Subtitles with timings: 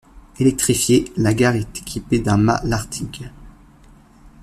[0.39, 3.29] Électrifiée, la gare est équipée d'un mat Lartigue.